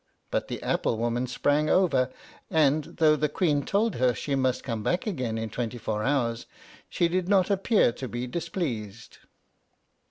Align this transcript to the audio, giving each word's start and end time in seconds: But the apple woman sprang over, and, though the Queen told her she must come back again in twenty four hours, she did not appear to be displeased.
But 0.31 0.47
the 0.47 0.63
apple 0.63 0.97
woman 0.97 1.27
sprang 1.27 1.69
over, 1.69 2.09
and, 2.49 2.85
though 2.85 3.15
the 3.15 3.29
Queen 3.29 3.63
told 3.63 3.97
her 3.97 4.15
she 4.15 4.33
must 4.33 4.63
come 4.63 4.81
back 4.81 5.05
again 5.05 5.37
in 5.37 5.51
twenty 5.51 5.77
four 5.77 6.01
hours, 6.01 6.47
she 6.89 7.07
did 7.07 7.29
not 7.29 7.51
appear 7.51 7.91
to 7.91 8.07
be 8.07 8.25
displeased. 8.25 9.19